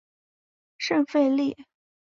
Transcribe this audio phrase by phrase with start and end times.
[0.79, 1.55] 圣费利。